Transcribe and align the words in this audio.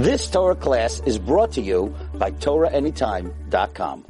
This 0.00 0.30
Torah 0.30 0.54
class 0.54 1.02
is 1.04 1.18
brought 1.18 1.52
to 1.52 1.60
you 1.60 1.94
by 2.14 2.30
TorahAnytime.com. 2.30 4.06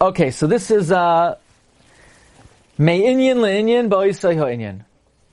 Okay, 0.00 0.30
so 0.30 0.46
this 0.46 0.70
is 0.70 0.90
uh, 0.90 1.36
Me'inyan 2.78 3.36
le'inyan. 3.36 4.84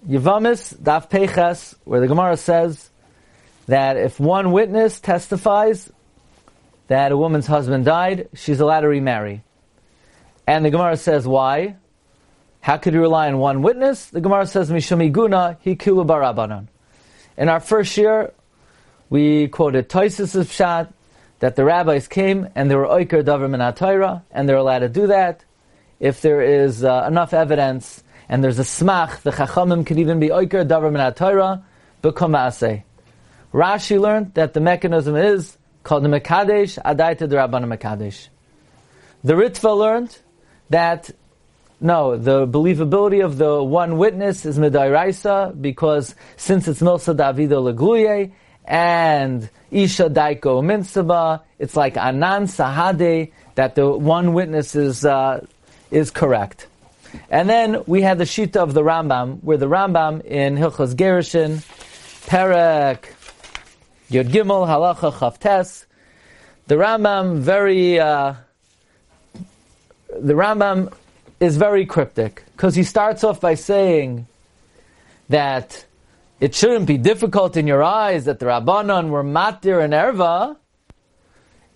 Yavamis 0.05 0.75
daf 0.75 1.09
peches, 1.09 1.73
where 1.85 2.01
the 2.01 2.07
Gemara 2.07 2.35
says 2.35 2.89
that 3.67 3.95
if 3.95 4.19
one 4.19 4.51
witness 4.51 4.99
testifies 4.99 5.89
that 6.87 7.13
a 7.13 7.15
woman's 7.15 7.47
husband 7.47 7.85
died, 7.85 8.27
she's 8.33 8.59
allowed 8.59 8.81
to 8.81 8.89
remarry. 8.89 9.41
And 10.45 10.65
the 10.65 10.69
Gemara 10.69 10.97
says, 10.97 11.25
why? 11.25 11.77
How 12.59 12.75
could 12.75 12.93
you 12.93 12.99
rely 12.99 13.29
on 13.29 13.37
one 13.37 13.61
witness? 13.61 14.07
The 14.07 14.19
Gemara 14.19 14.47
says, 14.47 14.69
Mishumi 14.69 15.13
Guna, 15.13 15.59
Hikilu 15.65 16.05
Barabanan. 16.05 16.67
In 17.37 17.47
our 17.47 17.61
first 17.61 17.95
year, 17.95 18.33
we 19.13 19.47
quoted 19.47 19.89
Toisus' 19.89 20.33
Pshat, 20.33 20.91
that 21.37 21.55
the 21.55 21.63
rabbis 21.63 22.07
came 22.07 22.49
and 22.55 22.71
they 22.71 22.75
were 22.75 22.87
Oiker 22.87 23.23
Davar 23.23 23.47
Minatayra, 23.47 24.23
and 24.31 24.49
they're 24.49 24.57
allowed 24.57 24.79
to 24.79 24.89
do 24.89 25.05
that. 25.05 25.45
If 25.99 26.21
there 26.21 26.41
is 26.41 26.83
uh, 26.83 27.05
enough 27.07 27.31
evidence, 27.31 28.03
and 28.27 28.43
there's 28.43 28.57
a 28.57 28.63
smach, 28.63 29.21
the 29.21 29.29
Chachamim 29.29 29.85
can 29.85 29.99
even 29.99 30.19
be 30.19 30.29
Oiker 30.29 30.67
Davar 30.67 30.91
Minatayra, 30.91 31.61
Bekomase. 32.01 32.81
Rashi 33.53 34.01
learned 34.01 34.33
that 34.33 34.53
the 34.53 34.61
mechanism 34.61 35.15
is 35.15 35.59
called 35.83 36.03
the 36.03 36.09
Mekadesh, 36.09 36.81
Adaita 36.81 37.29
the 37.29 37.35
Rabbanah 37.35 37.77
Mekadesh. 37.77 38.29
The 39.23 39.33
Ritva 39.33 39.77
learned 39.77 40.17
that 40.71 41.11
no, 41.79 42.17
the 42.17 42.47
believability 42.47 43.23
of 43.23 43.37
the 43.37 43.61
one 43.61 43.99
witness 43.99 44.43
is 44.43 44.57
Midairaisa 44.57 45.61
because 45.61 46.15
since 46.35 46.67
it's 46.67 46.81
Milsa 46.81 47.15
Davido 47.15 47.71
Legluye 47.71 48.31
and 48.65 49.49
Isha 49.71 50.09
Daiko 50.09 50.61
Minsaba, 50.61 51.41
it's 51.59 51.75
like 51.75 51.97
Anan 51.97 52.43
Sahade 52.43 53.31
that 53.55 53.75
the 53.75 53.89
one 53.89 54.33
witness 54.33 54.75
is, 54.75 55.05
uh, 55.05 55.45
is 55.91 56.11
correct. 56.11 56.67
And 57.29 57.49
then 57.49 57.83
we 57.85 58.01
had 58.01 58.17
the 58.17 58.23
Shita 58.23 58.57
of 58.57 58.73
the 58.73 58.81
Rambam, 58.81 59.43
where 59.43 59.57
the 59.57 59.67
Rambam 59.67 60.23
in 60.25 60.55
Hilchas 60.55 60.95
Gerushin, 60.95 61.57
Perek, 62.27 63.05
Yod 64.09 64.27
Gimel, 64.27 64.67
Halacha 64.67 65.11
Chavtes, 65.13 65.85
the 66.67 66.75
Rambam 66.75 67.39
very, 67.39 67.99
uh, 67.99 68.35
the 70.19 70.33
Rambam 70.33 70.93
is 71.39 71.57
very 71.57 71.85
cryptic 71.85 72.43
because 72.53 72.75
he 72.75 72.83
starts 72.83 73.23
off 73.23 73.41
by 73.41 73.55
saying 73.55 74.27
that 75.29 75.85
it 76.43 76.53
shouldn't 76.53 76.87
be 76.87 76.97
difficult 76.97 77.55
in 77.55 77.67
your 77.67 77.81
eyes 77.81 78.25
that 78.25 78.39
the 78.39 78.47
Rabbanon 78.47 79.07
were 79.07 79.23
matir 79.23 79.81
and 79.81 79.93
erva, 79.93 80.57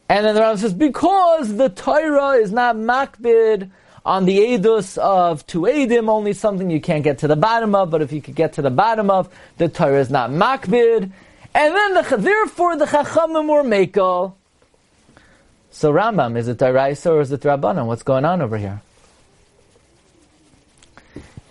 and 0.10 0.26
then 0.26 0.36
the 0.36 0.42
Rambam 0.42 0.58
says 0.58 0.74
because 0.74 1.56
the 1.56 1.70
Torah 1.70 2.32
is 2.32 2.52
not 2.52 2.76
makbid 2.76 3.72
on 4.06 4.26
the 4.26 4.40
edus 4.40 4.98
of 4.98 5.48
two 5.48 5.62
edim, 5.62 6.10
only 6.10 6.34
something 6.34 6.70
you 6.70 6.82
can't 6.82 7.06
get 7.06 7.20
to 7.20 7.30
the 7.30 7.38
bottom 7.38 7.76
of, 7.76 7.90
but 7.90 8.02
if 8.02 8.12
you 8.12 8.22
could 8.22 8.36
get 8.36 8.52
to 8.54 8.62
the 8.62 8.70
bottom 8.70 9.10
of, 9.10 9.34
the 9.58 9.70
Torah 9.70 10.02
is 10.02 10.10
not 10.10 10.32
makbid, 10.32 11.12
and 11.56 11.76
then 11.76 11.94
the 11.94 12.18
therefore 12.18 12.76
the 12.76 12.88
Chachamim 12.88 13.48
were 13.48 13.64
makel. 13.64 14.34
So 15.72 15.94
Rambam, 15.94 16.36
is 16.36 16.50
it 16.50 16.58
Daraisa 16.58 17.12
or 17.12 17.22
is 17.22 17.32
it 17.32 17.40
Rabbanon? 17.40 17.86
What's 17.86 18.04
going 18.04 18.26
on 18.26 18.42
over 18.42 18.58
here? 18.58 18.82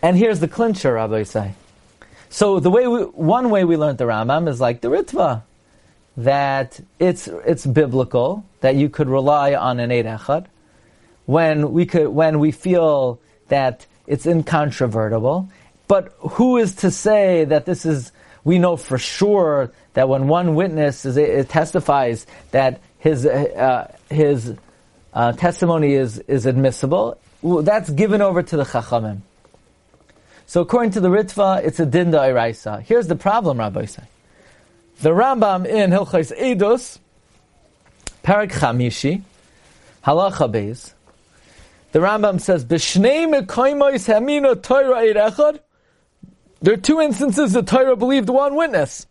And 0.03 0.19
here's 0.19 0.41
the 0.41 0.49
clincher, 0.49 0.93
Rabbi 0.93 1.23
say. 1.23 1.55
So 2.29 2.61
the 2.61 2.71
way 2.71 2.87
we, 2.87 3.03
one 3.03 3.51
way 3.51 3.65
we 3.65 3.77
learned 3.77 3.99
the 3.99 4.05
Rambam 4.05 4.49
is 4.49 4.61
like 4.61 4.81
the 4.81 4.89
Ritva, 4.89 5.43
that 6.17 6.81
it's 6.99 7.29
it's 7.29 7.67
biblical 7.67 8.45
that 8.61 8.75
you 8.75 8.89
could 8.89 9.09
rely 9.09 9.55
on 9.55 9.81
an 9.81 9.93
Eid 9.93 10.07
Echad 10.07 10.47
when 11.27 11.73
we 11.73 11.87
could 11.87 12.09
when 12.09 12.39
we 12.39 12.53
feel 12.53 13.21
that 13.49 13.87
it's 14.07 14.27
incontrovertible. 14.27 15.49
But 15.89 16.15
who 16.19 16.57
is 16.57 16.75
to 16.77 16.91
say 16.91 17.45
that 17.45 17.67
this 17.67 17.85
is? 17.85 18.13
We 18.45 18.59
know 18.59 18.77
for 18.77 18.97
sure 18.97 19.73
that 19.95 20.09
when 20.09 20.29
one 20.29 20.55
witness 20.55 21.05
is, 21.05 21.17
it 21.17 21.49
testifies 21.49 22.27
that 22.53 22.81
his 22.99 23.27
uh, 23.27 23.93
his 24.09 24.55
uh, 25.13 25.33
testimony 25.33 25.95
is 25.95 26.19
is 26.21 26.47
admissible, 26.47 27.19
that's 27.43 27.91
given 27.91 28.23
over 28.23 28.43
to 28.43 28.57
the 28.57 28.65
Chachamim. 28.65 29.21
So 30.47 30.61
according 30.61 30.93
to 30.93 31.01
the 31.01 31.09
Ritva, 31.09 31.65
it's 31.65 31.81
a 31.81 31.87
dinda 31.87 32.21
iraisa. 32.21 32.81
Here's 32.83 33.09
the 33.09 33.17
problem, 33.17 33.59
Rabbi 33.59 33.85
say. 33.87 34.05
The 35.01 35.11
Rambam 35.11 35.67
in 35.67 35.91
Hilchais 35.91 36.33
Eidos, 36.39 36.99
Parak 38.23 38.53
Chamishi, 38.53 39.23
Halacha 40.05 40.51
Beis, 40.51 40.93
the 41.91 41.99
Rambam 41.99 42.41
says. 42.41 42.65
There 46.63 46.75
are 46.75 46.77
two 46.77 47.01
instances 47.01 47.53
the 47.53 47.63
Torah 47.63 47.97
believed 47.97 48.29
one 48.29 48.55
witness. 48.55 49.07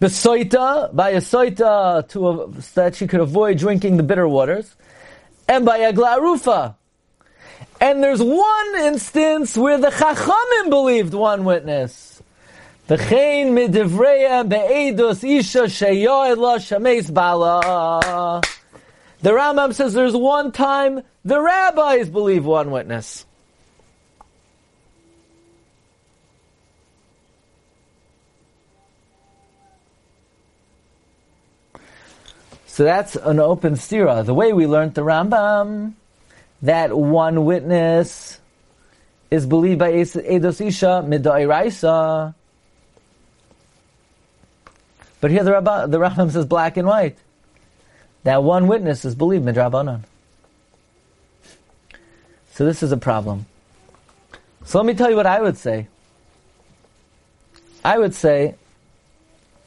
Besoita, 0.00 0.94
by 0.94 1.10
a 1.10 1.18
soita, 1.18 2.08
to, 2.08 2.52
that 2.74 2.96
she 2.96 3.06
could 3.06 3.20
avoid 3.20 3.58
drinking 3.58 3.98
the 3.98 4.02
bitter 4.02 4.26
waters, 4.26 4.74
and 5.46 5.64
by 5.64 5.78
a 5.78 5.92
glarufa, 5.92 6.74
and 7.80 8.02
there's 8.02 8.22
one 8.22 8.74
instance 8.80 9.56
where 9.56 9.78
the 9.78 9.88
Chachamim 9.88 10.70
believed 10.70 11.14
one 11.14 11.44
witness. 11.44 12.22
The 12.86 12.98
Chain 12.98 13.54
midivreya 13.54 14.48
be'edus 14.48 15.24
isha 15.24 15.64
sheyoed 15.64 16.36
la 16.36 16.58
shameis 16.58 17.12
bala. 17.12 18.42
The 19.20 19.30
Rambam 19.30 19.72
says 19.72 19.94
there's 19.94 20.16
one 20.16 20.52
time 20.52 21.02
the 21.24 21.40
rabbis 21.40 22.08
believe 22.08 22.44
one 22.44 22.70
witness. 22.72 23.24
So 32.66 32.84
that's 32.84 33.16
an 33.16 33.38
open 33.38 33.74
stira. 33.74 34.24
The 34.24 34.34
way 34.34 34.52
we 34.52 34.66
learned 34.66 34.94
the 34.94 35.02
Rambam 35.02 35.92
that 36.62 36.96
one 36.96 37.44
witness 37.44 38.38
is 39.30 39.46
believed 39.46 39.78
by 39.78 39.92
Eidos 39.92 40.64
Isha 40.64 41.04
Midairaisa. 41.06 42.34
But 45.20 45.30
here 45.30 45.44
the, 45.44 45.52
Rabba, 45.52 45.86
the 45.88 45.98
Rambam 45.98 46.30
says 46.30 46.46
black 46.46 46.76
and 46.76 46.86
white. 46.86 47.16
That 48.24 48.42
one 48.42 48.68
witness 48.68 49.04
is 49.04 49.14
believed 49.14 49.44
Midrabanan. 49.44 50.02
So 52.52 52.64
this 52.64 52.82
is 52.82 52.92
a 52.92 52.96
problem. 52.96 53.46
So 54.64 54.78
let 54.78 54.86
me 54.86 54.94
tell 54.94 55.10
you 55.10 55.16
what 55.16 55.26
I 55.26 55.40
would 55.40 55.56
say. 55.56 55.88
I 57.84 57.98
would 57.98 58.14
say 58.14 58.54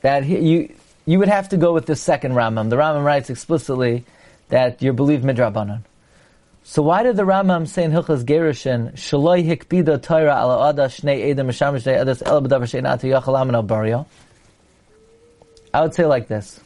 that 0.01 0.23
he, 0.23 0.39
you 0.39 0.75
you 1.05 1.19
would 1.19 1.27
have 1.27 1.49
to 1.49 1.57
go 1.57 1.73
with 1.73 1.85
the 1.85 1.95
second 1.95 2.33
Rambam. 2.33 2.69
The 2.69 2.77
Rambam 2.77 3.03
writes 3.03 3.29
explicitly 3.29 4.05
that 4.49 4.81
you're 4.81 4.93
believed 4.93 5.23
midrabanan. 5.23 5.81
So 6.67 6.81
why 6.81 7.03
did 7.03 7.15
the 7.15 7.21
Rambam 7.21 7.67
say 7.67 7.83
in 7.83 7.91
Hilchas 7.91 8.25
Gerushin, 8.25 8.93
Shaloi 8.93 9.45
hikpida 9.45 10.01
Torah 10.01 10.41
ala 10.41 10.69
ada 10.69 10.87
shnei 10.87 11.29
edem 11.29 11.47
misham 11.47 11.75
shnei 11.75 12.03
edas 12.03 12.23
el 12.25 12.41
b'davar 12.41 12.67
she'inatu 12.67 13.07
yachalam 13.13 13.53
al 13.53 13.63
bario? 13.63 14.07
I 15.71 15.81
would 15.81 15.93
say 15.93 16.07
like 16.07 16.27
this. 16.27 16.59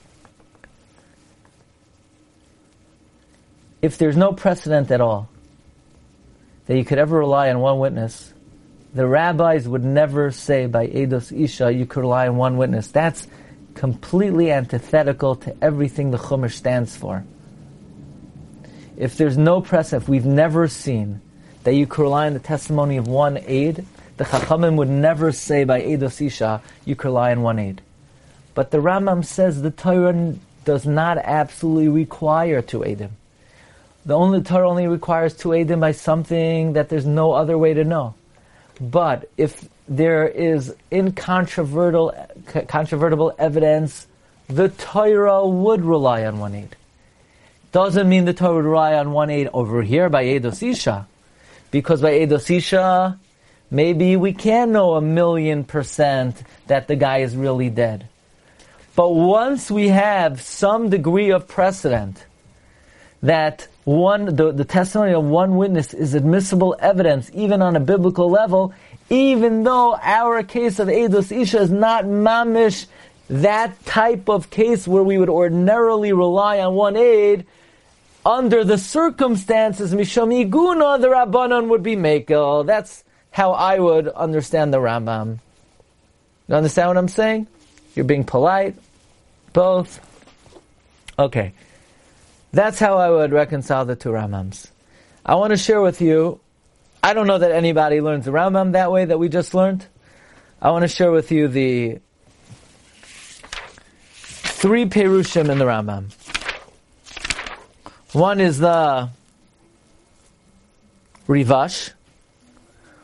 If 3.82 3.98
there's 3.98 4.16
no 4.16 4.32
precedent 4.32 4.90
at 4.90 5.02
all 5.02 5.28
that 6.68 6.78
you 6.78 6.86
could 6.86 6.98
ever 6.98 7.20
rely 7.20 7.50
on 7.50 7.60
one 7.60 7.80
witness, 7.80 8.34
the 8.94 9.06
rabbis 9.06 9.68
would 9.68 9.84
never 9.84 10.32
say 10.32 10.66
by 10.68 10.88
Eidos 10.88 11.38
Isha 11.38 11.74
you 11.74 11.86
could 11.86 12.00
rely 12.00 12.30
on 12.30 12.38
one 12.38 12.56
witness. 12.56 12.90
That's 12.90 13.28
completely 13.76 14.50
antithetical 14.50 15.36
to 15.36 15.58
everything 15.62 16.12
the 16.12 16.18
Chumash 16.18 16.54
stands 16.54 16.96
for 16.96 17.26
if 19.00 19.16
there's 19.16 19.38
no 19.38 19.62
precedent, 19.62 20.04
if 20.04 20.10
we've 20.10 20.26
never 20.26 20.68
seen 20.68 21.22
that 21.64 21.74
you 21.74 21.88
could 21.88 22.04
rely 22.04 22.28
on 22.28 22.34
the 22.34 22.40
testimony 22.40 22.98
of 22.98 23.08
one 23.08 23.40
aid, 23.48 23.86
the 24.18 24.26
Chachamim 24.26 24.76
would 24.76 24.90
never 24.90 25.32
say 25.32 25.64
by 25.64 25.82
Eidos 25.82 26.24
Isha, 26.24 26.62
you 26.84 26.98
could 26.98 27.08
rely 27.08 27.32
on 27.32 27.42
one 27.42 27.60
aid. 27.60 27.82
But 28.54 28.72
the 28.72 28.80
Rambam 28.80 29.24
says 29.24 29.62
the 29.62 29.72
Torah 29.72 30.36
does 30.66 30.86
not 30.86 31.18
absolutely 31.18 31.88
require 31.88 32.62
two 32.62 32.80
aidim. 32.80 33.12
The 34.06 34.18
only 34.18 34.42
Torah 34.42 34.70
only 34.70 34.88
requires 34.88 35.34
two 35.34 35.50
aidim 35.50 35.80
by 35.80 35.94
something 35.94 36.74
that 36.74 36.90
there's 36.90 37.06
no 37.06 37.32
other 37.32 37.58
way 37.58 37.74
to 37.74 37.86
know. 37.86 38.16
But 38.82 39.30
if 39.38 39.68
there 39.88 40.28
is 40.28 40.76
incontrovertible 40.92 42.14
controvertible 42.68 43.34
evidence, 43.40 44.08
the 44.48 44.68
Torah 44.70 45.48
would 45.48 45.86
rely 45.86 46.26
on 46.26 46.40
one 46.40 46.56
aid. 46.56 46.76
Doesn't 47.72 48.10
mean 48.10 48.26
the 48.26 48.34
Torah 48.34 48.56
would 48.56 48.66
rely 48.66 48.96
on 48.96 49.12
one 49.12 49.30
aid 49.30 49.50
over 49.54 49.84
here 49.84 50.10
by 50.10 50.26
Eidos 50.26 50.68
Isha. 50.68 51.08
Because 51.72 52.02
by 52.02 52.14
Eidos 52.14 52.50
Isha, 52.50 53.20
maybe 53.70 54.16
we 54.16 54.34
can 54.34 54.72
know 54.72 54.96
a 54.96 55.02
million 55.02 55.64
percent 55.64 56.42
that 56.68 56.88
the 56.88 56.96
guy 56.96 57.20
is 57.20 57.36
really 57.36 57.70
dead. 57.70 58.08
But 58.96 59.10
once 59.10 59.70
we 59.70 59.90
have 59.90 60.42
some 60.42 60.90
degree 60.90 61.30
of 61.32 61.48
precedent 61.48 62.26
that 63.22 63.68
one, 63.84 64.36
the, 64.36 64.52
the 64.52 64.66
testimony 64.66 65.14
of 65.14 65.24
one 65.24 65.58
witness 65.58 65.94
is 65.94 66.16
admissible 66.16 66.76
evidence, 66.80 67.30
even 67.34 67.62
on 67.62 67.76
a 67.76 67.80
biblical 67.80 68.30
level, 68.30 68.74
even 69.10 69.64
though 69.64 69.96
our 70.02 70.44
case 70.44 70.80
of 70.80 70.88
Eidos 70.88 71.32
Isha 71.32 71.60
is 71.60 71.72
not 71.72 72.06
mamish, 72.06 72.88
that 73.30 73.86
type 73.86 74.28
of 74.28 74.50
case 74.50 74.88
where 74.88 75.04
we 75.04 75.18
would 75.18 75.30
ordinarily 75.30 76.14
rely 76.14 76.60
on 76.60 76.74
one 76.74 76.96
aid, 76.96 77.46
under 78.30 78.64
the 78.64 78.78
circumstances, 78.78 79.92
Misham 79.92 80.30
Iguna, 80.30 81.02
the 81.02 81.08
Rabbanon 81.08 81.68
would 81.70 81.82
be 81.82 81.96
Mekel. 81.96 82.64
That's 82.64 83.04
how 83.32 83.54
I 83.54 83.80
would 83.80 84.08
understand 84.08 84.72
the 84.72 84.78
Rambam. 84.78 85.40
You 86.48 86.56
understand 86.56 86.90
what 86.90 86.98
I'm 86.98 87.08
saying? 87.08 87.48
You're 87.96 88.06
being 88.06 88.24
polite? 88.24 88.76
Both? 89.52 90.00
Okay. 91.18 91.54
That's 92.52 92.78
how 92.78 92.98
I 92.98 93.10
would 93.10 93.32
reconcile 93.32 93.86
the 93.86 93.96
two 93.96 94.10
Rambams. 94.10 94.68
I 95.26 95.34
want 95.34 95.52
to 95.52 95.58
share 95.58 95.82
with 95.82 96.00
you, 96.00 96.40
I 97.02 97.16
don't 97.16 97.26
know 97.26 97.40
that 97.40 97.52
anybody 97.52 98.00
learns 98.00 98.26
the 98.26 98.32
Rambam 98.32 98.74
that 98.74 98.92
way 98.92 99.06
that 99.06 99.18
we 99.18 99.30
just 99.30 99.56
learned. 99.56 99.88
I 100.62 100.70
want 100.70 100.84
to 100.84 100.88
share 100.88 101.12
with 101.12 101.32
you 101.32 101.48
the 101.48 102.00
three 104.22 104.86
Perushim 104.86 105.50
in 105.50 105.58
the 105.58 105.66
Rambam. 105.66 106.29
One 108.14 108.42
is 108.42 108.58
the 108.58 109.10
Rivash, 111.28 111.92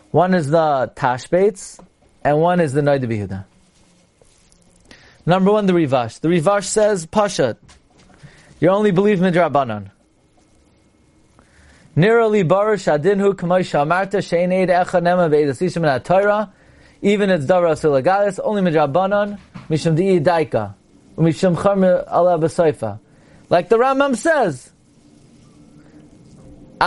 one 0.09 0.33
is 0.33 0.49
the 0.49 0.91
Tashbates, 0.95 1.79
and 2.23 2.39
one 2.39 2.59
is 2.59 2.73
the 2.73 2.81
Noid 2.81 3.03
Behuda. 3.03 3.45
Number 5.27 5.51
one, 5.51 5.67
the 5.67 5.73
Rivash. 5.73 6.19
The 6.21 6.27
Rivash 6.29 6.63
says, 6.63 7.05
Pashat, 7.05 7.57
you 8.59 8.69
only 8.69 8.89
believe 8.89 9.19
midrabanan. 9.19 9.91
Nirali 11.95 12.47
barish 12.47 12.91
adinhu 12.91 13.33
k'may 13.35 13.61
shamarta 13.61 14.19
shein 14.19 14.51
eid 14.51 14.69
echa 14.69 15.01
nema 15.01 15.29
ve'edasishim 15.29 15.95
in 15.95 16.01
Torah. 16.01 16.51
Even 17.01 17.29
it's 17.29 17.45
dara 17.45 17.71
sulagalis 17.71 18.39
only 18.43 18.63
midrabanan 18.63 19.39
mishum 19.69 19.95
di'i 19.95 20.19
daika 20.19 20.73
mishum 21.15 21.61
charme 21.61 21.83
ala 21.83 22.39
b'seifa. 22.39 22.99
Like 23.49 23.69
the 23.69 23.77
Rambam 23.77 24.15
says, 24.15 24.71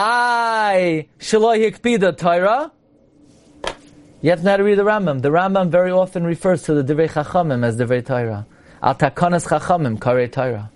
I 0.00 1.08
shaloi 1.18 1.72
hikpida 1.72 2.16
Torah. 2.16 2.70
You 4.22 4.30
have 4.30 4.38
to 4.38 4.44
know 4.44 4.50
how 4.52 4.56
to 4.58 4.62
read 4.62 4.78
the 4.78 4.84
Rambam. 4.84 5.22
The 5.22 5.30
Rambam 5.30 5.70
very 5.70 5.90
often 5.90 6.22
refers 6.22 6.62
to 6.64 6.80
the 6.80 6.84
Divrei 6.84 7.10
Chachamim 7.10 7.64
as 7.64 7.76
Divrei 7.76 8.06
Torah. 8.06 8.46
Al 8.80 8.94
Takanas 8.94 9.48
Chachamim, 9.48 10.00
Kare 10.00 10.28
Torah. 10.28 10.70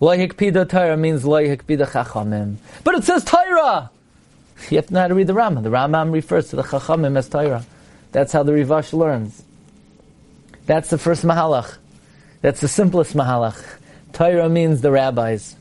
Loihikpida 0.00 0.68
Torah 0.68 0.96
means 0.96 1.24
Loihikpida 1.24 1.88
Chachamim. 1.90 2.58
But 2.84 2.94
it 2.94 3.02
says 3.02 3.24
Torah! 3.24 3.90
You 4.68 4.76
have 4.76 4.86
to 4.86 4.94
know 4.94 5.00
how 5.00 5.08
to 5.08 5.14
read 5.16 5.26
the 5.26 5.32
Rambam. 5.32 5.64
The 5.64 5.70
Rambam 5.70 6.12
refers 6.12 6.50
to 6.50 6.56
the 6.56 6.62
Chachamim 6.62 7.18
as 7.18 7.28
Torah. 7.28 7.64
That's 8.12 8.30
how 8.30 8.44
the 8.44 8.52
Rivash 8.52 8.92
learns. 8.92 9.42
That's 10.66 10.90
the 10.90 10.98
first 10.98 11.24
Mahalach. 11.24 11.76
That's 12.40 12.60
the 12.60 12.68
simplest 12.68 13.16
Mahalach. 13.16 13.60
Torah 14.12 14.48
means 14.48 14.80
the 14.80 14.92
rabbis. 14.92 15.56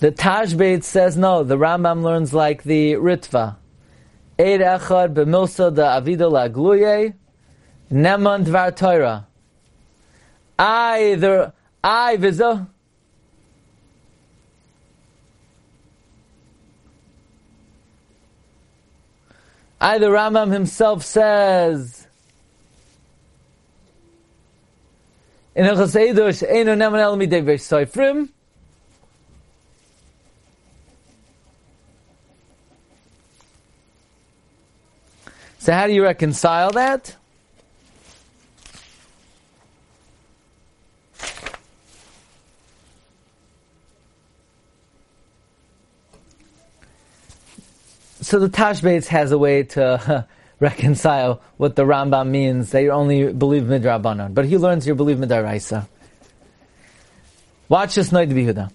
The 0.00 0.12
Tashbeit 0.12 0.84
says 0.84 1.16
no, 1.16 1.42
the 1.42 1.56
Rambam 1.56 2.02
learns 2.02 2.32
like 2.32 2.62
the 2.62 2.92
Ritva. 2.92 3.56
Eid 4.38 4.60
Echad 4.60 5.14
b'milsa 5.14 5.74
da 5.74 6.00
avida 6.00 6.30
la 6.30 6.48
gluye, 6.48 7.14
neman 7.90 8.44
dvar 8.44 8.76
Torah. 8.76 9.26
I, 10.56 11.16
the, 11.16 11.52
I, 11.82 12.16
visa. 12.16 12.68
I, 19.80 19.98
the 19.98 20.06
Rambam 20.06 20.52
himself 20.52 21.04
says, 21.04 22.06
in 25.56 25.66
a 25.66 25.72
Chasedush, 25.72 26.48
Eino 26.48 26.76
Neman 26.76 27.00
El 27.00 27.16
Midei 27.16 27.42
Soifrim, 27.42 28.28
So 35.68 35.74
how 35.74 35.86
do 35.86 35.92
you 35.92 36.02
reconcile 36.02 36.70
that? 36.70 37.14
so 48.22 48.38
the 48.38 48.48
Tashbates 48.48 49.08
has 49.08 49.30
a 49.30 49.36
way 49.36 49.64
to 49.64 50.26
reconcile 50.58 51.42
what 51.58 51.76
the 51.76 51.84
Rambam 51.84 52.28
means. 52.28 52.70
They 52.70 52.88
only 52.88 53.30
believe 53.30 53.64
midrabanan, 53.64 54.32
but 54.32 54.46
he 54.46 54.56
learns 54.56 54.86
you 54.86 54.94
believe 54.94 55.18
midaraisa. 55.18 55.86
Watch 57.68 57.94
this 57.94 58.08
Noid 58.08 58.32
Bihuda. 58.32 58.72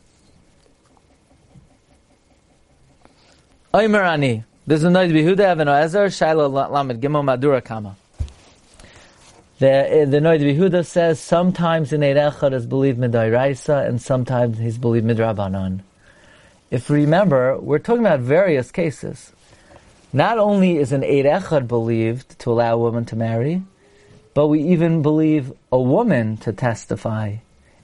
Oimer 3.73 4.43
ani. 4.63 4.67
There's 4.67 4.83
a 4.83 4.87
Noid 4.87 5.11
Bihuda, 5.11 5.39
Evan 5.39 5.67
Oezer, 5.67 6.09
Lamed 6.69 7.01
Gimel 7.01 7.23
Madura 7.23 7.61
Kama. 7.61 7.95
The, 9.59 9.69
eh, 9.69 10.05
the 10.05 10.19
Noid 10.19 10.41
Bihuda 10.41 10.85
says 10.85 11.19
sometimes 11.19 11.93
in 11.93 12.01
Echad 12.01 12.53
is 12.53 12.65
believed 12.65 12.99
midairaisa 12.99 13.87
and 13.87 14.01
sometimes 14.01 14.57
he's 14.57 14.77
believed 14.77 15.05
midrabanan. 15.05 15.81
If 16.71 16.89
you 16.89 16.95
remember, 16.95 17.57
we're 17.59 17.79
talking 17.79 18.01
about 18.01 18.19
various 18.19 18.71
cases. 18.71 19.31
Not 20.11 20.37
only 20.37 20.77
is 20.77 20.91
an 20.91 21.03
Eid 21.03 21.25
Echad 21.25 21.67
believed 21.67 22.39
to 22.39 22.51
allow 22.51 22.73
a 22.73 22.77
woman 22.77 23.05
to 23.05 23.15
marry, 23.15 23.63
but 24.33 24.47
we 24.47 24.61
even 24.63 25.01
believe 25.01 25.53
a 25.71 25.79
woman 25.79 26.37
to 26.37 26.51
testify 26.51 27.37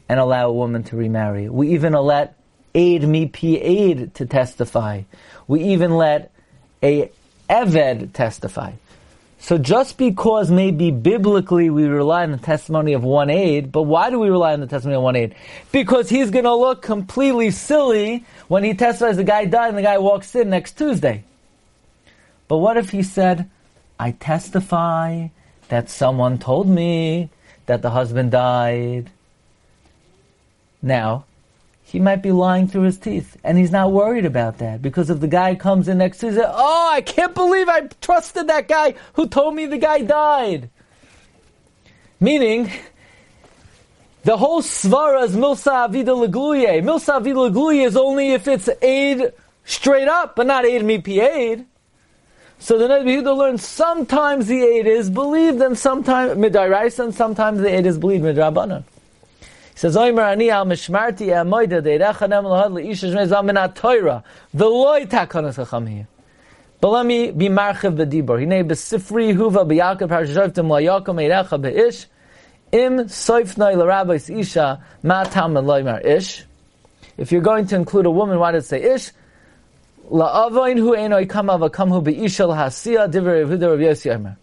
and 0.10 0.20
allow 0.20 0.50
a 0.50 0.54
woman 0.54 0.84
to 0.84 0.96
remarry. 0.96 1.50
We 1.50 1.70
even 1.74 1.94
let 1.94 2.36
aid 2.74 3.04
me 3.04 3.28
p 3.28 3.58
aid 3.60 4.16
to 4.16 4.26
testify. 4.26 5.04
We 5.48 5.64
even 5.64 5.96
let 5.96 6.32
a 6.84 7.12
eved 7.50 8.14
testify. 8.14 8.74
So 9.42 9.58
just 9.58 9.98
because 9.98 10.52
maybe 10.52 10.92
biblically 10.92 11.70
we 11.70 11.86
rely 11.86 12.24
on 12.24 12.32
the 12.32 12.38
testimony 12.38 12.94
of 12.94 13.04
one 13.04 13.30
aid, 13.30 13.72
but 13.72 13.84
why 13.84 14.10
do 14.10 14.20
we 14.20 14.30
rely 14.30 14.54
on 14.54 14.60
the 14.60 14.68
testimony 14.68 14.98
of 14.98 15.04
one 15.04 15.16
aid? 15.16 15.34
Because 15.72 16.10
he's 16.10 16.30
going 16.30 16.44
to 16.44 16.54
look 16.54 16.82
completely 16.82 17.50
silly 17.52 18.26
when 18.50 18.66
he 18.66 18.74
testifies 18.74 19.16
the 19.16 19.24
guy 19.24 19.46
died 19.46 19.70
and 19.70 19.78
the 19.78 19.82
guy 19.82 19.98
walks 19.98 20.36
in 20.36 20.50
next 20.50 20.78
Tuesday. 20.78 21.24
But 22.50 22.58
what 22.58 22.76
if 22.76 22.90
he 22.90 23.02
said, 23.02 23.50
I 23.98 24.12
testify 24.12 25.30
that 25.70 25.90
someone 25.90 26.38
told 26.38 26.68
me 26.68 27.30
that 27.66 27.82
the 27.82 27.92
husband 27.92 28.32
died? 28.32 29.10
Now, 30.82 31.26
he 31.92 32.00
might 32.00 32.22
be 32.22 32.32
lying 32.32 32.68
through 32.68 32.84
his 32.84 33.00
teeth, 33.00 33.36
and 33.44 33.58
he's 33.58 33.72
not 33.72 33.92
worried 33.92 34.26
about 34.26 34.60
that 34.60 34.80
because 34.80 35.10
if 35.10 35.20
the 35.20 35.28
guy 35.28 35.56
comes 35.56 35.88
in 35.88 35.98
next 35.98 36.20
Tuesday, 36.20 36.44
oh, 36.46 36.92
I 36.94 37.02
can't 37.02 37.34
believe 37.34 37.68
I 37.68 37.88
trusted 38.00 38.48
that 38.48 38.68
guy 38.68 38.94
who 39.14 39.28
told 39.28 39.56
me 39.56 39.66
the 39.66 39.80
guy 39.80 40.02
died. 40.02 40.70
Meaning, 42.20 42.72
the 44.24 44.38
whole 44.38 44.62
svara 44.62 45.24
is 45.24 45.36
milsa 45.36 45.90
avida 45.90 46.14
legluye. 46.14 46.84
Milsa 46.84 47.20
avida 47.20 47.50
legluye 47.50 47.88
is 47.88 47.98
only 47.98 48.34
if 48.34 48.48
it's 48.48 48.70
aid 48.84 49.34
straight 49.66 50.08
up, 50.08 50.36
but 50.36 50.46
not 50.46 50.66
aid 50.66 50.86
me 50.86 51.02
aid. 51.20 51.66
So 52.60 52.78
the 52.78 52.88
Ned 52.88 53.06
Yehuda 53.08 53.36
learns 53.36 53.66
sometimes 53.66 54.46
the 54.46 54.62
aid 54.62 54.86
is 54.86 55.10
believed 55.10 55.60
and 55.62 55.76
sometimes 55.76 56.34
midairaisa 56.34 57.06
and 57.06 57.16
sometimes 57.16 57.62
the 57.62 57.74
aid 57.74 57.88
is 57.88 57.98
believed 57.98 58.24
midrabanan. 58.26 58.84
Says, 59.80 59.96
"Oimer 59.96 60.24
ani 60.30 60.52
al 60.52 60.66
mishmarti 60.66 61.28
amoida 61.28 61.82
deirecha 61.82 62.28
nem 62.28 62.44
lahad 62.44 62.74
leisha 62.74 63.08
shmei 63.14 63.30
zaminat 63.30 63.76
Torah 63.76 64.22
v'loy 64.54 65.08
takanas 65.08 65.56
chacham 65.56 66.06
But 66.82 66.90
let 66.90 67.06
me 67.06 67.32
be 67.32 67.48
marchiv 67.48 67.96
b'dibor. 67.96 68.42
Hinei 68.44 68.68
b'sifri 68.68 69.34
huva 69.34 69.64
b'yakov 69.66 70.10
parashayvtim 70.10 70.68
layakom 70.68 71.16
eirecha 71.24 71.62
be'ish 71.62 72.08
im 72.74 73.06
soifnoi 73.06 73.78
l'rabbis 73.78 74.30
isha 74.38 74.84
ma 75.02 75.24
tam 75.24 75.54
loymar 75.54 76.06
ish. 76.06 76.44
If 77.16 77.32
you're 77.32 77.40
going 77.40 77.66
to 77.68 77.78
include 77.78 78.06
a 78.06 78.12
woman, 78.12 78.38
why 78.38 78.52
does 78.52 78.66
it 78.66 78.68
say 78.68 78.84
ish? 78.84 79.12
La'avoin 80.12 80.78
hu 80.78 80.94
enoi 80.94 81.30
kama 81.30 81.58
v'kam 81.58 81.88
hu 81.88 82.02
be'ishal 82.02 82.54
hasiya 82.54 83.10
divrei 83.10 83.46
Yehuda 83.46 83.70
Rav 83.70 83.80
Yossi. 83.80 84.36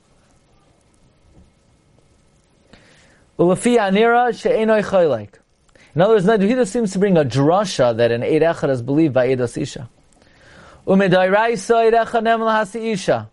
Ulefi 3.39 3.79
anira 3.79 4.35
she'enoi 4.35 4.83
choylek. 4.83 5.35
In 5.95 6.03
other 6.03 6.15
words, 6.15 6.27
Yehuda 6.27 6.67
seems 6.67 6.93
to 6.93 6.99
bring 6.99 7.17
a 7.17 7.25
drasha 7.25 7.97
that 7.97 8.11
an 8.11 8.23
Eid 8.23 8.43
Echad 8.43 8.71
is 8.71 8.83
believed 8.83 9.15
by 9.15 9.29
Eidos 9.29 9.61
Isha. 9.61 9.89
Umedayraisa 10.87 11.87
Eid 11.87 11.95
Echad 11.95 12.23
nem 12.23 12.41
lahasi 12.41 12.93
Isha. 12.93 13.31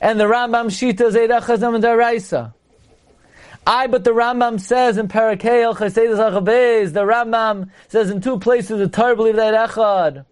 And 0.00 0.18
the 0.18 0.24
Rambam 0.24 0.66
Shita 0.66 1.06
is 1.06 1.16
Eid 1.16 1.30
Echad 1.30 1.60
nem 1.60 1.80
dayraisa. 1.80 2.54
I, 3.66 3.86
but 3.86 4.02
the 4.02 4.12
Rambam 4.12 4.60
says 4.60 4.96
in 4.96 5.08
Parakeil 5.08 5.76
Chassidus 5.76 6.18
Achabez, 6.18 6.92
the 6.92 7.04
Rambam 7.04 7.70
says 7.88 8.10
in 8.10 8.20
two 8.20 8.38
places 8.38 8.78
the 8.78 8.88
Torah 8.88 9.14
believe 9.14 9.36
that 9.36 9.70
Echad. 9.70 10.24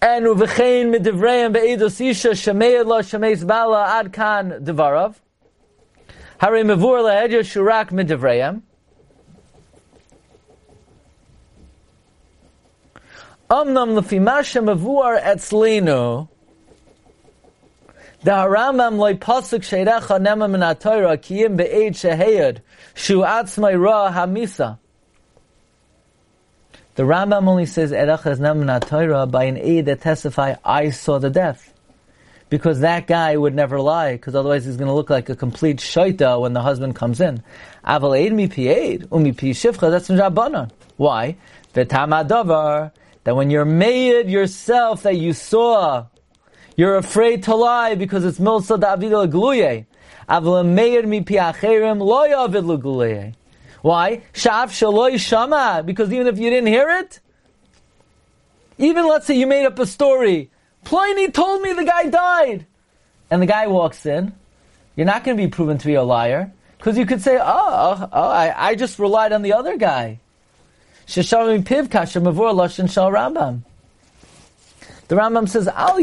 And 0.00 0.26
uvechein 0.26 0.94
midivreim 0.94 1.52
be'edos 1.52 2.00
isha 2.00 2.30
shemei 2.30 2.84
la 2.84 3.00
shemei 3.00 3.44
bala 3.46 3.98
ad 3.98 4.12
kan 4.12 4.64
devarav. 4.64 5.14
Hari 6.38 6.62
mevur 6.62 7.02
la'edya 7.02 7.42
shurak 7.42 7.90
midivreim. 7.90 8.62
Amnam 13.50 13.98
lefimasha 13.98 14.62
mavur 14.62 15.20
etzlenu. 15.20 16.28
The 18.22 18.30
Rambam 18.30 18.98
loy 18.98 19.14
pasuk 19.14 19.60
sheirecha 19.60 20.20
nema 20.20 20.48
min 20.50 20.60
ha-Torah 20.60 21.16
be'ed 21.16 21.94
sheheyad 21.94 22.58
shu 22.94 23.20
atzmai 23.22 23.80
ra 23.80 24.12
hamisa. 24.12 24.78
The 26.94 27.04
Rambam 27.04 27.48
only 27.48 27.66
says 27.66 27.90
erecha 27.90 28.32
is 28.32 28.38
nema 28.38 29.30
by 29.30 29.44
an 29.44 29.56
aid 29.56 29.86
that 29.86 30.02
testify 30.02 30.54
I 30.64 30.90
saw 30.90 31.18
the 31.18 31.30
death. 31.30 31.72
Because 32.50 32.80
that 32.80 33.06
guy 33.06 33.36
would 33.36 33.54
never 33.54 33.80
lie, 33.80 34.12
because 34.12 34.34
otherwise 34.34 34.64
he's 34.64 34.76
going 34.76 34.88
to 34.88 34.94
look 34.94 35.10
like 35.10 35.28
a 35.28 35.36
complete 35.36 35.78
shaita 35.78 36.40
when 36.40 36.54
the 36.54 36.62
husband 36.62 36.96
comes 36.96 37.20
in. 37.20 37.42
Aval 37.84 38.18
eid 38.18 38.32
mi 38.32 38.48
pi 38.48 39.04
umi 39.12 39.32
pi 39.32 39.48
shivcha, 39.48 39.90
that's 39.90 40.08
in 40.08 40.70
Why? 40.96 41.36
That 41.74 43.36
when 43.36 43.50
you're 43.50 43.64
made 43.66 44.30
yourself 44.30 45.02
that 45.02 45.16
you 45.16 45.34
saw 45.34 46.06
you're 46.78 46.96
afraid 46.96 47.42
to 47.42 47.56
lie 47.56 47.96
because 47.96 48.24
it's 48.24 48.38
milsa 48.38 48.78
da'avid 48.78 49.32
gluye. 49.32 49.86
Avla 50.28 50.64
meir 50.64 51.04
mi 51.08 51.22
piacherim 51.22 51.98
lo 51.98 52.24
yavid 52.24 52.64
l'gluye. 52.64 53.34
Why? 53.82 54.22
Shav 54.32 54.68
shaloi 54.68 55.18
shama. 55.18 55.82
Because 55.84 56.12
even 56.12 56.28
if 56.28 56.38
you 56.38 56.48
didn't 56.50 56.68
hear 56.68 56.88
it, 56.88 57.18
even 58.78 59.08
let's 59.08 59.26
say 59.26 59.34
you 59.34 59.48
made 59.48 59.66
up 59.66 59.76
a 59.80 59.86
story. 59.86 60.52
Ploni 60.88 61.32
told 61.34 61.60
me 61.60 61.74
the 61.74 61.84
guy 61.84 62.08
died. 62.08 62.64
And 63.30 63.42
the 63.42 63.46
guy 63.46 63.66
walks 63.66 64.06
in. 64.06 64.32
You're 64.96 65.04
not 65.04 65.22
going 65.22 65.36
to 65.36 65.42
be 65.42 65.50
proven 65.50 65.76
to 65.76 65.86
be 65.86 65.92
a 65.94 66.02
liar. 66.02 66.50
Because 66.78 66.96
you 66.96 67.04
could 67.04 67.20
say, 67.20 67.36
oh, 67.38 68.08
oh 68.10 68.28
I, 68.30 68.70
I 68.70 68.74
just 68.74 68.98
relied 68.98 69.32
on 69.32 69.42
the 69.42 69.52
other 69.52 69.76
guy. 69.76 70.18
The 71.04 71.20
Rambam 75.10 75.46
says, 75.46 75.68
Al. 75.68 75.98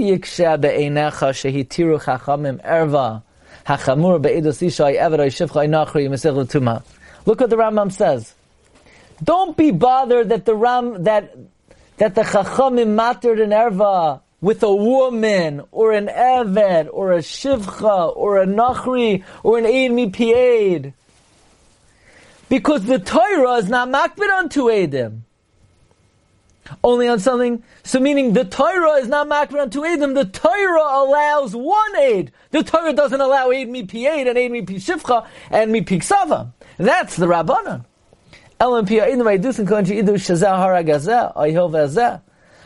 Look 7.25 7.39
what 7.39 7.49
the 7.49 7.55
Rambam 7.55 7.91
says. 7.91 8.35
Don't 9.23 9.57
be 9.57 9.71
bothered 9.71 10.29
that 10.29 10.45
the 10.45 10.55
Ram, 10.55 11.05
that, 11.05 11.35
that 11.97 12.13
the 12.13 12.21
chachamim 12.21 12.89
mattered 12.89 13.39
in 13.39 13.49
erva 13.49 14.21
with 14.45 14.61
a 14.61 14.75
woman, 14.75 15.63
or 15.71 15.91
an 15.91 16.05
eved, 16.05 16.87
or 16.93 17.13
a 17.13 17.17
shivcha, 17.17 18.15
or 18.15 18.37
a 18.37 18.45
nachri, 18.45 19.23
or 19.41 19.57
an 19.57 19.65
aid 19.65 19.91
mi 19.91 20.93
Because 22.47 22.85
the 22.85 22.99
Torah 22.99 23.55
is 23.55 23.69
not 23.69 23.89
makbid 23.89 24.31
on 24.37 24.49
two 24.49 24.65
edim 24.65 25.21
only 26.83 27.07
on 27.07 27.19
something. 27.19 27.63
So 27.83 27.99
meaning 27.99 28.33
the 28.33 28.45
Torah 28.45 28.93
is 28.93 29.07
not 29.07 29.27
makron 29.27 29.71
to 29.71 29.83
aid 29.83 29.99
them. 29.99 30.13
The 30.13 30.25
Torah 30.25 31.03
allows 31.03 31.55
one 31.55 31.95
aid. 31.97 32.31
The 32.51 32.63
Torah 32.63 32.93
doesn't 32.93 33.21
allow 33.21 33.51
aid 33.51 33.69
mi 33.69 33.83
pi 33.83 33.99
and 33.99 34.37
aid 34.37 34.51
mi 34.51 34.61
pi 34.61 34.73
shivcha 34.75 35.27
and 35.49 35.71
mi 35.71 35.81
pi 35.81 35.95
ksava. 35.97 36.51
That's 36.77 37.15
the 37.15 37.25
Rabbanon. 37.25 37.85
Elam 38.59 38.85
pi 38.85 38.99
aid 38.99 39.17
my 39.19 39.37
dusin 39.37 39.67
konji 39.67 40.01
idu 40.03 40.15
shazah 40.15 40.57
azeh. 40.83 42.21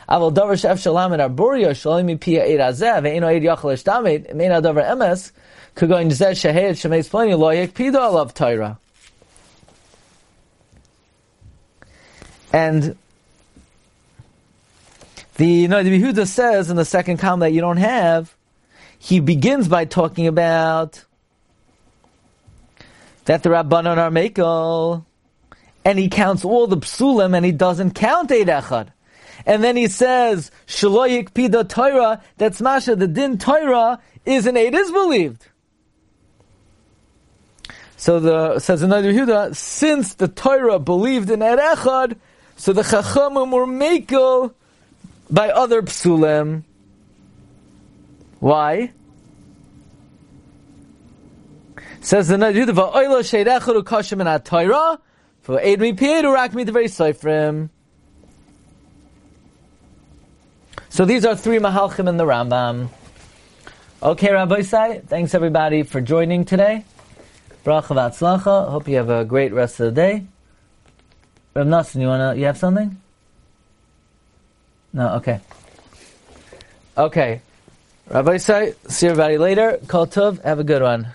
Aval 0.10 0.34
davar 0.34 0.58
shef 0.58 0.78
shalam 0.80 1.14
and 1.14 1.22
arboria 1.22 1.70
shalim 1.70 2.06
mi 2.06 2.16
pi 2.16 2.42
aid 2.42 2.60
azeh 2.60 3.02
ve'ino 3.04 3.28
aid 3.28 3.44
yachal 3.44 3.72
eshtamed 3.74 4.34
meina 4.34 4.60
davar 4.62 4.90
emes 4.90 5.32
kagoin 5.76 6.08
zeh 6.08 6.32
shehed 6.32 6.72
shemeis 6.72 7.10
plani 7.10 7.38
lo 7.38 7.50
yek 7.52 7.74
pido 7.76 8.00
alav 8.00 8.34
Torah. 8.34 8.80
And 12.52 12.98
the 15.36 15.68
the 15.68 15.76
Yehuda 15.76 16.28
says 16.28 16.72
in 16.72 16.76
the 16.76 16.86
second 16.86 17.18
column 17.18 17.42
that 17.42 17.52
you 17.52 17.62
don't 17.62 17.78
have, 17.78 18.36
he 18.98 19.20
begins 19.20 19.68
by 19.68 19.86
talking 19.86 20.26
about 20.26 21.06
that 23.26 23.44
the 23.44 23.50
Rabbanon 23.50 23.98
are 23.98 24.10
Mekel, 24.10 25.06
and 25.86 26.00
he 26.00 26.10
counts 26.10 26.44
all 26.44 26.66
the 26.66 26.78
psulim, 26.78 27.36
and 27.36 27.46
he 27.46 27.52
doesn't 27.52 27.92
count 27.92 28.32
Eid 28.32 28.48
Echad. 28.48 28.90
And 29.46 29.64
then 29.64 29.76
he 29.76 29.88
says, 29.88 30.52
Shaloyik 30.68 31.32
Pida 31.32 31.68
Torah, 31.68 32.22
that's 32.38 32.62
Masha, 32.62 32.96
the 32.96 33.08
Din 33.08 33.38
Torah 33.38 34.00
is 34.26 34.46
an 34.46 34.58
Eid 34.58 34.76
is 34.76 34.92
believed. 34.92 35.46
So 37.98 38.20
the 38.20 38.60
says 38.60 38.82
another 38.82 39.12
Yehuda, 39.12 39.56
since 39.56 40.14
the 40.14 40.28
Torah 40.28 40.80
believed 40.80 41.30
in 41.30 41.42
Eid 41.42 41.60
Echad, 41.60 42.18
so 42.56 42.74
the 42.74 42.82
Chachamim 42.82 43.52
were 43.52 43.66
Mekel 43.66 44.54
by 45.30 45.50
other 45.50 45.82
psulim. 45.82 46.64
Why? 48.40 48.92
Says 52.02 52.30
the 52.30 52.38
Najuda, 52.38 52.70
"Va'oila 52.70 53.20
sheirecharu 53.20 53.84
kashim 53.84 54.22
in 54.22 54.42
Torah 54.42 55.00
for 55.42 55.60
aid 55.60 55.82
me 55.82 55.92
piedu 55.94 56.34
rak 56.34 56.54
me 56.54 56.64
the 56.64 56.72
very 56.72 56.86
seifrim." 56.86 57.70
So 60.90 61.06
these 61.06 61.24
are 61.26 61.36
three 61.36 61.60
mahalchim 61.60 62.10
in 62.10 62.18
the 62.18 62.26
Rambam. 62.26 62.90
Okay, 64.02 64.32
Rabbi 64.32 64.62
Sai, 64.62 65.00
thanks 65.00 65.36
everybody 65.36 65.84
for 65.84 66.02
joining 66.02 66.46
today. 66.46 66.84
Bracha 67.64 67.96
v'atzlacha. 67.96 68.70
Hope 68.70 68.88
you 68.88 68.96
have 68.96 69.10
a 69.10 69.24
great 69.24 69.54
rest 69.54 69.80
of 69.80 69.88
the 69.88 69.92
day. 69.92 70.26
Reb 71.54 71.68
Nassim, 71.68 72.02
you 72.02 72.08
wanna? 72.08 72.36
You 72.36 72.46
have 72.46 72.58
something? 72.58 73.00
No, 74.94 75.16
okay. 75.16 75.40
Okay. 76.98 77.42
Rabbi 78.10 78.38
say, 78.38 78.74
see 78.88 79.08
everybody 79.08 79.38
later. 79.38 79.80
Kol 79.88 80.08
Tov, 80.08 80.44
have 80.44 80.60
a 80.60 80.64
good 80.64 80.82
one. 80.82 81.14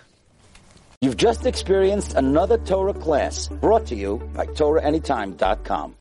You've 1.01 1.17
just 1.17 1.45
experienced 1.45 2.15
another 2.15 2.59
Torah 2.59 2.95
class 2.95 3.49
brought 3.49 3.87
to 3.87 3.97
you 3.97 4.19
by 4.35 4.47
TorahAnytime.com. 4.47 5.93